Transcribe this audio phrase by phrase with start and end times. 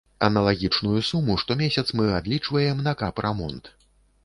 [0.27, 3.63] Аналагічную суму штомесяц мы адлічваем на капрамонт.